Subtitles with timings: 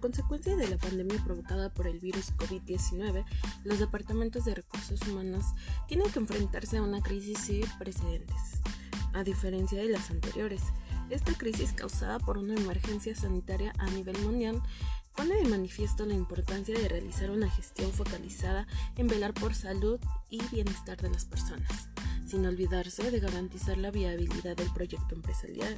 [0.00, 3.22] Consecuencia de la pandemia provocada por el virus COVID-19,
[3.64, 5.44] los departamentos de recursos humanos
[5.88, 8.60] tienen que enfrentarse a una crisis sin precedentes.
[9.12, 10.62] A diferencia de las anteriores,
[11.10, 14.62] esta crisis causada por una emergencia sanitaria a nivel mundial
[15.14, 20.42] pone de manifiesto la importancia de realizar una gestión focalizada en velar por salud y
[20.50, 21.89] bienestar de las personas,
[22.30, 25.76] sin olvidarse de garantizar la viabilidad del proyecto empresarial.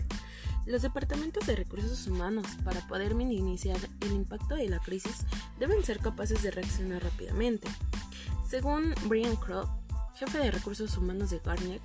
[0.67, 5.25] Los departamentos de recursos humanos, para poder minimizar el impacto de la crisis,
[5.59, 7.69] deben ser capaces de reaccionar rápidamente.
[8.49, 9.67] Según Brian Crow,
[10.15, 11.81] jefe de recursos humanos de Gartner,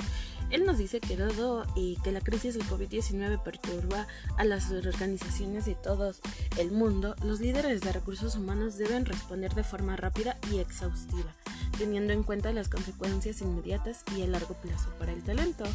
[0.49, 4.05] él nos dice que dado y que la crisis del COVID-19 perturba
[4.37, 6.13] a las organizaciones de todo
[6.57, 11.33] el mundo, los líderes de recursos humanos deben responder de forma rápida y exhaustiva,
[11.77, 15.65] teniendo en cuenta las consecuencias inmediatas y a largo plazo para el talento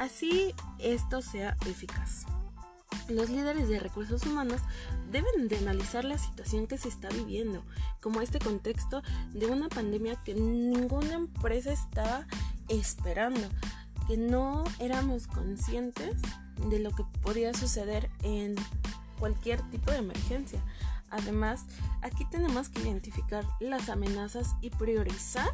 [0.00, 2.24] así esto sea eficaz.
[3.08, 4.60] Los líderes de recursos humanos
[5.10, 7.62] deben de analizar la situación que se está viviendo,
[8.00, 12.26] como este contexto de una pandemia que ninguna empresa estaba
[12.68, 13.40] esperando,
[14.08, 16.16] que no éramos conscientes
[16.68, 18.56] de lo que podía suceder en
[19.18, 20.62] cualquier tipo de emergencia.
[21.10, 21.66] Además,
[22.02, 25.50] aquí tenemos que identificar las amenazas y priorizar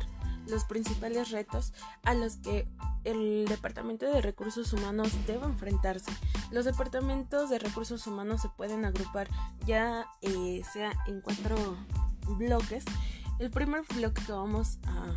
[0.49, 1.73] los principales retos
[2.05, 2.69] a los que
[3.05, 6.13] el Departamento de Recursos Humanos debe enfrentarse.
[6.51, 9.29] Los departamentos de recursos humanos se pueden agrupar
[9.67, 11.57] ya eh, sea en cuatro
[12.37, 12.85] bloques.
[13.39, 15.17] El primer bloque que vamos a,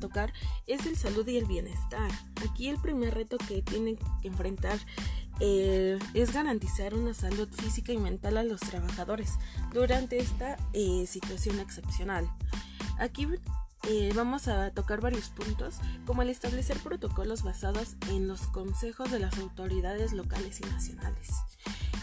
[0.00, 0.32] tocar
[0.66, 2.10] es el salud y el bienestar.
[2.48, 4.78] Aquí el primer reto que tienen que enfrentar
[5.40, 9.32] eh, es garantizar una salud física y mental a los trabajadores
[9.72, 12.30] durante esta eh, situación excepcional.
[12.98, 13.26] Aquí
[13.88, 19.18] eh, vamos a tocar varios puntos, como el establecer protocolos basados en los consejos de
[19.18, 21.30] las autoridades locales y nacionales,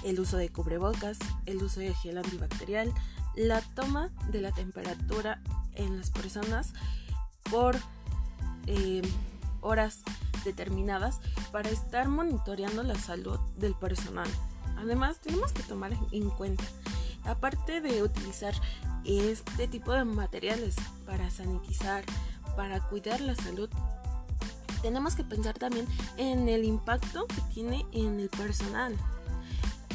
[0.03, 2.93] el uso de cubrebocas, el uso de gel antibacterial,
[3.35, 5.41] la toma de la temperatura
[5.75, 6.73] en las personas
[7.49, 7.77] por
[9.61, 10.03] horas
[10.43, 11.19] determinadas
[11.51, 14.29] para estar monitoreando la salud del personal.
[14.77, 16.63] Además, tenemos que tomar en cuenta
[17.23, 18.53] Aparte de utilizar
[19.05, 20.75] este tipo de materiales
[21.05, 22.03] para sanitizar,
[22.55, 23.69] para cuidar la salud,
[24.81, 25.87] tenemos que pensar también
[26.17, 28.95] en el impacto que tiene en el personal.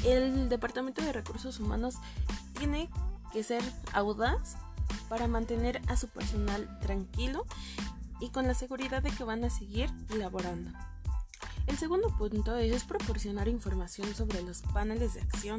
[0.05, 1.97] El Departamento de Recursos Humanos
[2.59, 2.89] tiene
[3.33, 3.63] que ser
[3.93, 4.57] audaz
[5.09, 7.45] para mantener a su personal tranquilo
[8.21, 10.71] y con la seguridad de que van a seguir laborando.
[11.67, 15.59] El segundo punto es proporcionar información sobre los paneles de acción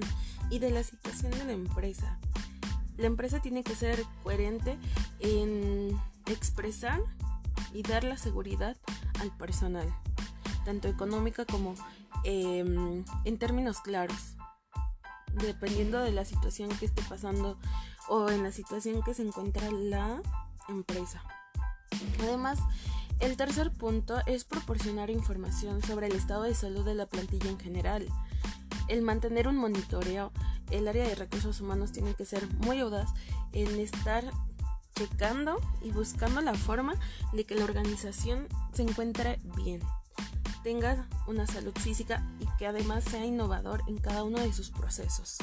[0.50, 2.18] y de la situación de la empresa.
[2.96, 4.78] La empresa tiene que ser coherente
[5.20, 7.02] en expresar
[7.74, 8.78] y dar la seguridad
[9.20, 9.94] al personal,
[10.64, 11.76] tanto económica como
[12.24, 14.36] em, en términos claros,
[15.34, 17.60] dependiendo de la situación que esté pasando
[18.08, 20.22] o en la situación que se encuentra la
[20.70, 21.22] empresa.
[22.20, 22.60] Además,
[23.20, 27.60] el tercer punto es proporcionar información sobre el estado de salud de la plantilla en
[27.60, 28.08] general.
[28.88, 30.32] El mantener un monitoreo,
[30.72, 33.10] el área de recursos humanos tiene que ser muy audaz
[33.54, 34.24] en estar
[34.96, 36.96] checando y buscando la forma
[37.34, 39.82] de que la organización se encuentre bien,
[40.64, 45.38] tenga una salud física y que además sea innovador en cada uno de sus procesos.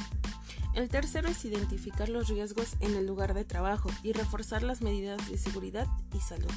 [0.75, 5.31] El tercero es identificar los riesgos en el lugar de trabajo y reforzar las medidas
[5.31, 6.51] de seguridad y salud.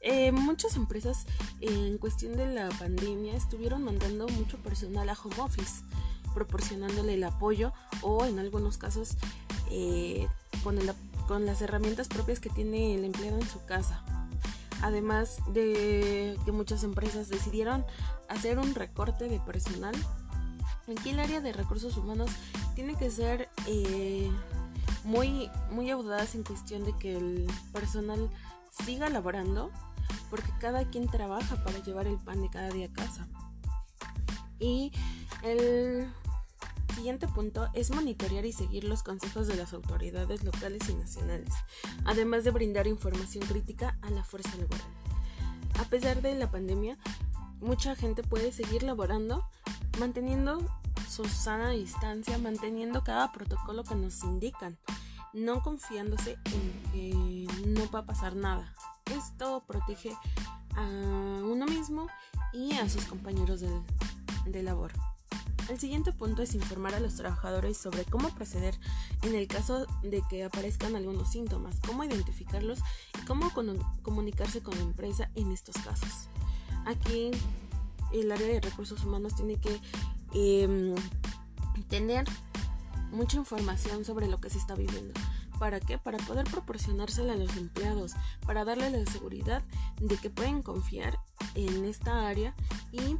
[0.00, 1.26] Eh, muchas empresas
[1.60, 5.82] en cuestión de la pandemia estuvieron mandando mucho personal a home office,
[6.32, 7.72] proporcionándole el apoyo
[8.02, 9.16] o en algunos casos
[9.70, 10.26] eh,
[10.62, 10.78] con,
[11.28, 14.02] con las herramientas propias que tiene el empleado en su casa.
[14.82, 17.84] Además de que muchas empresas decidieron
[18.28, 19.94] hacer un recorte de personal,
[20.92, 22.30] aquí el área de recursos humanos
[22.74, 24.30] tiene que ser eh,
[25.04, 28.30] muy, muy audaz en cuestión de que el personal
[28.84, 29.70] siga laborando
[30.30, 33.28] porque cada quien trabaja para llevar el pan de cada día a casa.
[34.58, 34.92] Y
[35.42, 36.08] el
[36.94, 41.52] siguiente punto es monitorear y seguir los consejos de las autoridades locales y nacionales,
[42.04, 44.80] además de brindar información crítica a la fuerza laboral.
[45.78, 46.96] A pesar de la pandemia,
[47.60, 49.44] mucha gente puede seguir laborando
[49.98, 50.60] manteniendo
[51.08, 54.78] su sana distancia, manteniendo cada protocolo que nos indican,
[55.32, 58.74] no confiándose en que no va a pasar nada.
[59.06, 60.16] Esto protege
[60.76, 62.08] a uno mismo
[62.52, 64.92] y a sus compañeros de, labor.
[65.68, 68.78] El siguiente punto es informar a los trabajadores sobre cómo proceder
[69.22, 72.80] en el caso de que aparezcan algunos síntomas, cómo identificarlos
[73.20, 73.50] y cómo
[74.02, 76.28] comunicarse con la empresa en estos casos.
[76.84, 77.30] Aquí
[78.20, 79.80] el área de recursos humanos tiene que
[80.32, 80.94] em,
[81.88, 82.24] tener
[83.10, 85.14] mucha información sobre lo que se está viviendo.
[85.58, 85.98] ¿Para qué?
[85.98, 88.12] Para poder proporcionársela a los empleados,
[88.44, 89.62] para darles la seguridad
[90.00, 91.18] de que pueden confiar
[91.54, 92.54] en esta área
[92.90, 93.16] y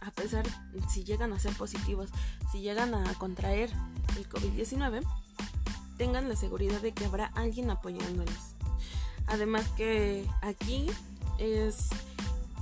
[0.00, 0.44] a pesar
[0.88, 2.10] si llegan a ser positivos,
[2.50, 3.70] si llegan a contraer
[4.16, 5.02] el COVID-19,
[5.96, 8.54] tengan la seguridad de que habrá alguien apoyándolos.
[9.26, 10.86] Además que aquí
[11.38, 11.90] es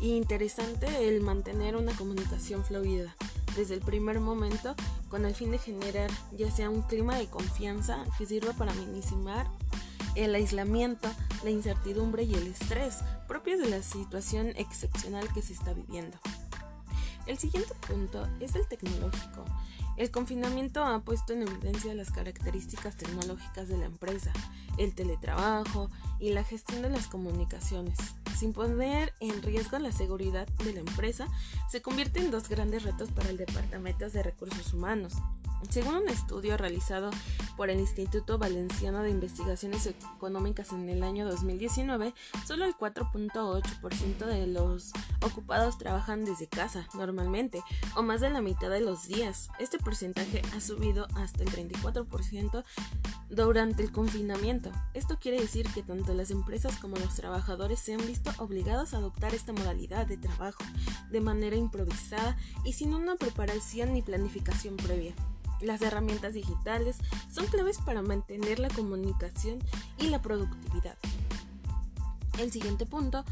[0.01, 3.15] interesante el mantener una comunicación fluida
[3.57, 4.77] desde el primer momento
[5.09, 9.49] con el fin de generar ya sea un clima de confianza que sirva para minimizar
[10.15, 11.09] el aislamiento,
[11.43, 16.17] la incertidumbre y el estrés propios de la situación excepcional que se está viviendo.
[17.27, 19.45] El siguiente punto es el tecnológico.
[19.97, 24.33] El confinamiento ha puesto en evidencia las características tecnológicas de la empresa,
[24.79, 27.99] el teletrabajo y la gestión de las comunicaciones.
[28.39, 31.27] Sin poner en riesgo la seguridad de la empresa,
[31.69, 35.15] se convierte en dos grandes retos para el Departamento de Recursos Humanos.
[35.71, 37.11] Según un estudio realizado
[37.57, 42.15] por el Instituto Valenciano de Investigaciones Económicas en el año 2019,
[42.47, 47.65] solo el 4.8% de los ocupados trabajan desde casa normalmente,
[47.97, 49.49] o más de la mitad de los días.
[49.59, 52.63] Este porcentaje ha subido hasta el 34%
[53.31, 54.71] durante el confinamiento.
[54.95, 58.99] Esto quiere decir que tanto las empresas como los trabajadores se han visto obligados a
[58.99, 60.65] adoptar esta modalidad de trabajo
[61.11, 65.15] de manera improvisada y sin una preparación ni planificación previa.
[65.61, 66.99] Las herramientas digitales
[67.31, 69.59] son claves para mantener la comunicación
[69.99, 70.97] y la productividad.
[72.39, 73.25] El siguiente punto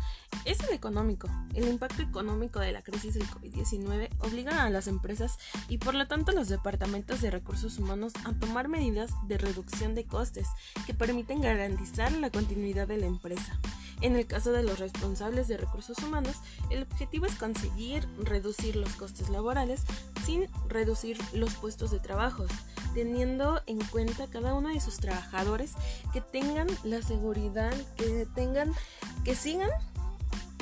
[0.44, 1.29] es el económico.
[1.55, 5.38] El impacto económico de la crisis del COVID-19 obliga a las empresas
[5.69, 10.05] y por lo tanto los departamentos de recursos humanos a tomar medidas de reducción de
[10.05, 10.49] costes
[10.87, 13.61] que permiten garantizar la continuidad de la empresa.
[14.03, 16.37] En el caso de los responsables de recursos humanos,
[16.69, 19.82] el objetivo es conseguir reducir los costes laborales
[20.25, 22.44] sin reducir los puestos de trabajo,
[22.94, 25.73] teniendo en cuenta cada uno de sus trabajadores
[26.12, 28.75] que tengan la seguridad, que tengan,
[29.25, 29.71] que sigan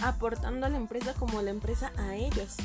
[0.02, 2.56] aportando a la empresa como la empresa a ellos.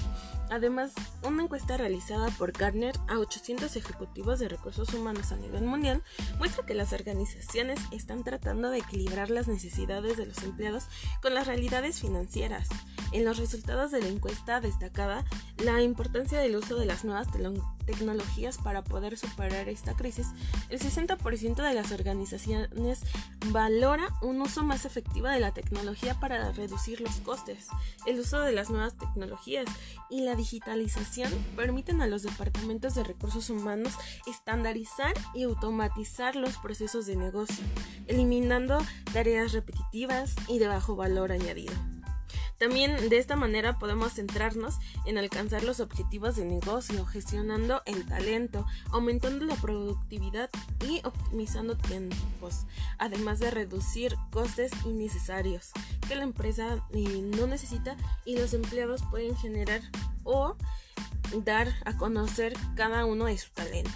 [0.50, 0.94] Además,
[1.24, 6.04] una encuesta realizada por Gartner a 800 ejecutivos de recursos humanos a nivel mundial
[6.40, 10.86] muestra que las organizaciones están tratando de equilibrar las necesidades de los empleados
[11.22, 12.68] con las realidades financieras.
[13.12, 15.24] En los resultados de la encuesta destacada
[15.64, 17.32] la importancia del uso de las nuevas
[17.90, 20.28] tecnologías para poder superar esta crisis,
[20.70, 23.02] el 60% de las organizaciones
[23.48, 27.68] valora un uso más efectivo de la tecnología para reducir los costes.
[28.06, 29.66] El uso de las nuevas tecnologías
[30.08, 33.96] y la digitalización permiten a los departamentos de recursos humanos
[34.28, 37.66] estandarizar y automatizar los procesos de negocio,
[38.06, 38.78] eliminando
[39.14, 41.74] tareas repetitivas y de bajo valor añadido.
[42.60, 44.76] También de esta manera podemos centrarnos
[45.06, 50.50] en alcanzar los objetivos de negocio, gestionando el talento, aumentando la productividad
[50.86, 52.66] y optimizando tiempos,
[52.98, 55.72] además de reducir costes innecesarios
[56.10, 57.96] que la empresa eh, no necesita
[58.26, 59.82] y los empleados pueden generar
[60.26, 60.58] o
[61.46, 63.92] dar a conocer cada uno de su talento.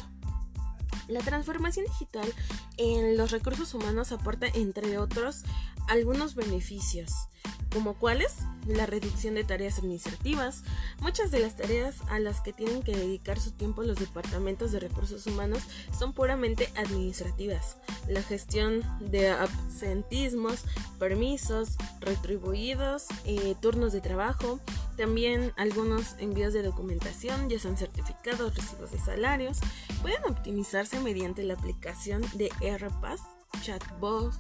[1.09, 2.33] La transformación digital
[2.77, 5.43] en los recursos humanos aporta, entre otros,
[5.89, 7.27] algunos beneficios
[7.73, 8.37] como cuáles,
[8.67, 10.63] la reducción de tareas administrativas.
[11.01, 14.79] Muchas de las tareas a las que tienen que dedicar su tiempo los departamentos de
[14.79, 15.63] recursos humanos
[15.97, 17.77] son puramente administrativas.
[18.07, 20.63] La gestión de absentismos,
[20.99, 24.59] permisos, retribuidos, eh, turnos de trabajo,
[24.95, 29.59] también algunos envíos de documentación, ya sean certificados, recibos de salarios,
[30.01, 33.21] pueden optimizarse mediante la aplicación de RPAS
[33.63, 34.37] chatbots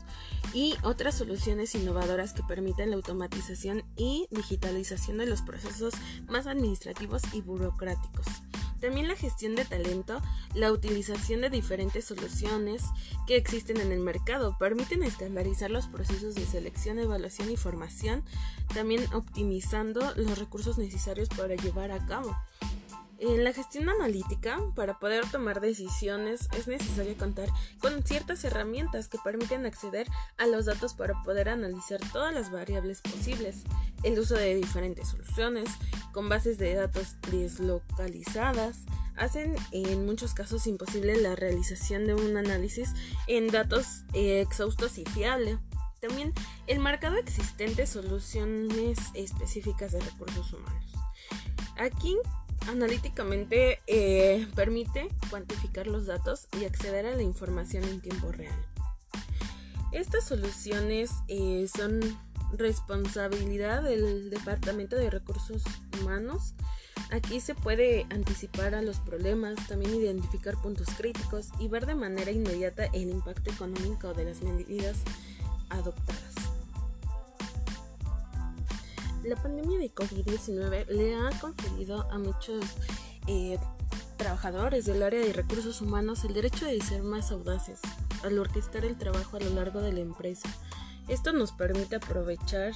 [0.53, 5.93] y otras soluciones innovadoras que permiten la automatización y digitalización de los procesos
[6.27, 8.25] más administrativos y burocráticos.
[8.83, 10.21] También la gestión de talento,
[10.53, 12.83] la utilización de diferentes soluciones
[13.25, 18.25] que existen en el mercado permiten estandarizar los procesos de selección, evaluación y formación,
[18.73, 22.35] también optimizando los recursos necesarios para llevar a cabo.
[23.25, 27.47] En la gestión analítica, para poder tomar decisiones, es necesario contar
[27.79, 32.99] con ciertas herramientas que permiten acceder a los datos para poder analizar todas las variables
[32.99, 33.63] posibles.
[34.03, 35.69] El uso de diferentes soluciones
[36.11, 38.79] con bases de datos deslocalizadas
[39.15, 42.89] hacen en muchos casos imposible la realización de un análisis
[43.27, 45.59] en datos eh, exhaustos y fiable.
[46.01, 46.33] También
[46.67, 50.91] el marcado existente soluciones específicas de recursos humanos.
[51.77, 52.17] Aquí
[52.67, 58.55] analíticamente eh, permite cuantificar los datos y acceder a la información en tiempo real.
[59.91, 61.99] Estas soluciones eh, son
[62.57, 65.63] responsabilidad del Departamento de Recursos
[65.99, 66.53] Humanos.
[67.11, 72.31] Aquí se puede anticipar a los problemas, también identificar puntos críticos y ver de manera
[72.31, 74.97] inmediata el impacto económico de las medidas
[75.69, 76.32] adoptadas.
[79.23, 82.65] La pandemia de COVID-19 le ha conferido a muchos
[83.27, 83.57] eh,
[84.17, 87.79] trabajadores del área de recursos humanos el derecho de ser más audaces
[88.23, 90.49] al orquestar el trabajo a lo largo de la empresa.
[91.07, 92.73] Esto nos permite aprovechar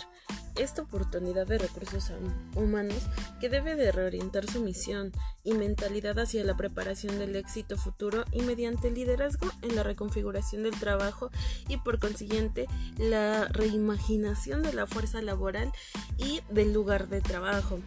[0.56, 2.12] esta oportunidad de recursos
[2.56, 3.04] humanos
[3.40, 5.12] que debe de reorientar su misión
[5.44, 10.80] y mentalidad hacia la preparación del éxito futuro y mediante liderazgo en la reconfiguración del
[10.80, 11.30] trabajo
[11.68, 12.68] y por consiguiente
[12.98, 15.72] la reimaginación de la fuerza laboral
[16.18, 17.80] y del lugar de trabajo.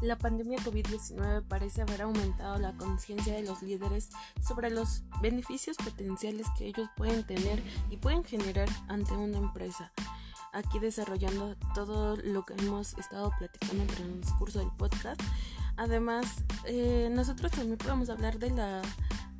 [0.00, 4.10] La pandemia COVID-19 parece haber aumentado la conciencia de los líderes
[4.46, 9.90] sobre los beneficios potenciales que ellos pueden tener y pueden generar ante una empresa.
[10.52, 15.20] Aquí desarrollando todo lo que hemos estado platicando en el transcurso del podcast.
[15.76, 18.82] Además, eh, nosotros también podemos hablar de la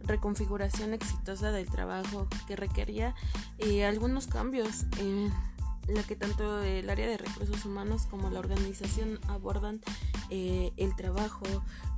[0.01, 3.15] reconfiguración exitosa del trabajo que requería
[3.59, 5.33] eh, algunos cambios en
[5.89, 9.81] la que tanto el área de recursos humanos como la organización abordan
[10.31, 11.47] eh, el trabajo,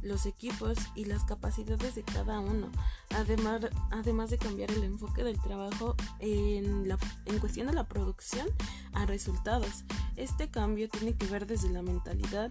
[0.03, 2.71] los equipos y las capacidades de cada uno,
[3.15, 8.47] además, además de cambiar el enfoque del trabajo en, la, en cuestión de la producción
[8.93, 9.85] a resultados.
[10.17, 12.51] Este cambio tiene que ver desde la mentalidad,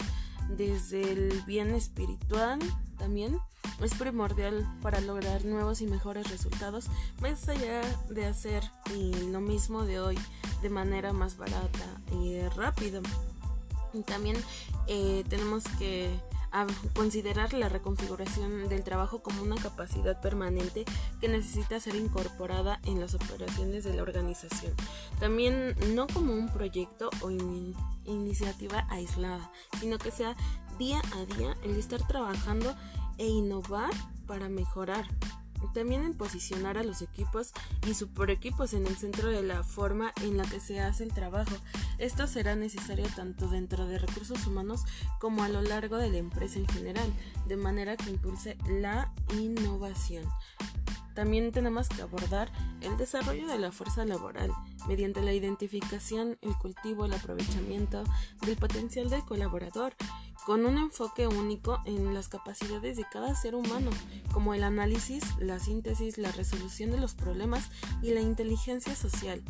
[0.50, 2.60] desde el bien espiritual
[2.98, 3.38] también.
[3.81, 6.88] Es primordial para lograr nuevos y mejores resultados,
[7.22, 8.63] más allá de hacer
[9.29, 10.17] lo mismo de hoy
[10.62, 13.01] de manera más barata y rápida.
[14.06, 14.38] También
[14.88, 16.20] eh, tenemos que
[16.96, 20.86] considerar la reconfiguración del trabajo como una capacidad permanente
[21.22, 24.74] que necesita ser incorporada en las operaciones de la organización.
[25.20, 27.30] También no como un proyecto o
[28.06, 30.36] iniciativa aislada, sino que sea
[30.80, 32.75] día a día el estar trabajando
[33.18, 33.92] e innovar
[34.25, 35.06] para mejorar.
[35.74, 37.54] También en posicionar a los equipos
[37.88, 41.56] y superequipos en el centro de la forma en la que se hace el trabajo.
[41.98, 44.84] Esto será necesario tanto dentro de recursos humanos
[45.20, 47.12] como a lo largo de la empresa en general,
[47.48, 50.25] de manera que impulse la innovación.
[51.20, 52.50] También tenemos que abordar
[52.80, 54.51] el desarrollo de la fuerza laboral
[54.88, 58.06] mediante la identificación, el cultivo, el aprovechamiento
[58.46, 59.96] del potencial del colaborador,
[60.46, 63.91] con un enfoque único en las capacidades de cada ser humano,
[64.31, 67.69] como el análisis, la síntesis, la resolución de los problemas
[68.01, 69.43] y la inteligencia social.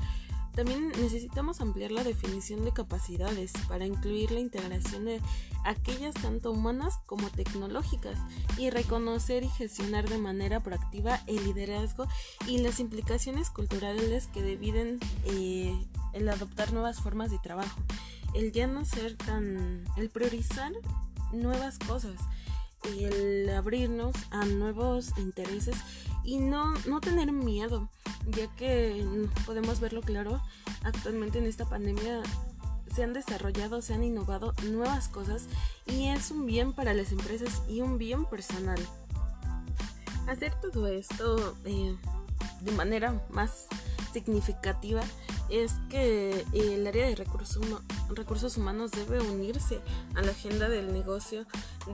[0.55, 5.21] También necesitamos ampliar la definición de capacidades para incluir la integración de
[5.63, 8.17] aquellas tanto humanas como tecnológicas
[8.57, 12.07] y reconocer y gestionar de manera proactiva el liderazgo
[12.45, 15.73] y las implicaciones culturales que dividen eh,
[16.13, 17.79] el adoptar nuevas formas de trabajo,
[18.33, 20.71] el ya no ser tan, el priorizar
[21.31, 22.19] nuevas cosas
[22.83, 25.75] el abrirnos a nuevos intereses
[26.23, 27.89] y no, no tener miedo,
[28.27, 29.05] ya que
[29.45, 30.41] podemos verlo claro,
[30.83, 32.21] actualmente en esta pandemia
[32.93, 35.47] se han desarrollado, se han innovado nuevas cosas
[35.85, 38.79] y es un bien para las empresas y un bien personal.
[40.27, 41.95] Hacer todo esto eh,
[42.61, 43.67] de manera más
[44.13, 45.01] significativa
[45.49, 47.65] es que el área de recursos,
[48.09, 49.81] recursos humanos debe unirse
[50.15, 51.45] a la agenda del negocio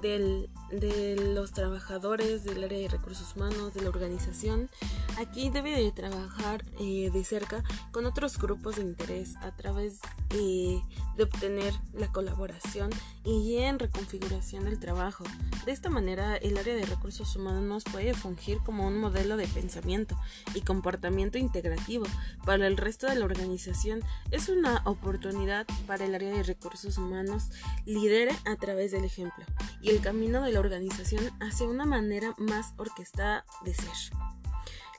[0.01, 4.69] del, de los trabajadores del área de recursos humanos, de la organización.
[5.17, 9.99] Aquí debe de trabajar eh, de cerca con otros grupos de interés a través
[10.31, 10.81] eh,
[11.17, 12.89] de obtener la colaboración
[13.23, 15.23] y en reconfiguración del trabajo.
[15.65, 20.17] De esta manera, el área de recursos humanos puede fungir como un modelo de pensamiento
[20.53, 22.05] y comportamiento integrativo
[22.45, 24.03] para el resto de la organización.
[24.31, 27.49] Es una oportunidad para el área de recursos humanos
[27.85, 29.45] lidere a través del ejemplo
[29.81, 34.17] y el camino de la organización hacia una manera más orquestada de ser.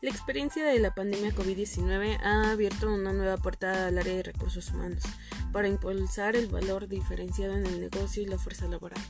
[0.03, 4.71] La experiencia de la pandemia COVID-19 ha abierto una nueva puerta al área de recursos
[4.71, 5.03] humanos
[5.53, 9.01] para impulsar el valor diferenciado en el negocio y la fuerza laboral.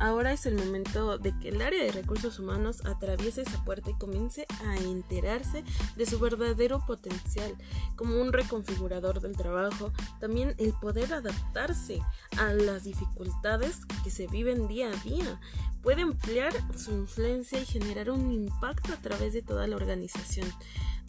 [0.00, 3.94] Ahora es el momento de que el área de recursos humanos atraviese esa puerta y
[3.94, 5.64] comience a enterarse
[5.96, 7.56] de su verdadero potencial
[7.96, 12.00] como un reconfigurador del trabajo, también el poder adaptarse
[12.36, 15.40] a las dificultades que se viven día a día.
[15.82, 20.48] Puede emplear su influencia y generar un impacto a través de toda la organización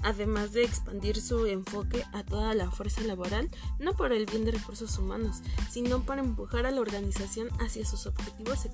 [0.03, 4.51] además de expandir su enfoque a toda la fuerza laboral, no por el bien de
[4.51, 5.37] recursos humanos,
[5.69, 8.65] sino para empujar a la organización hacia sus objetivos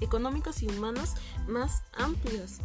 [0.00, 1.14] económicos y humanos
[1.46, 2.60] más amplios.